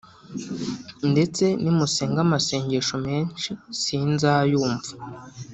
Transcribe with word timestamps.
ndetse 1.11 1.43
nimusenga 1.63 2.19
amasengesho 2.25 2.95
menshi 3.07 3.49
sinzayumva 3.81 4.91